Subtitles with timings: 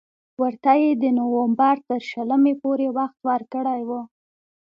[0.41, 4.01] ورته یې د نومبر تر شلمې پورې وخت ورکړی وو.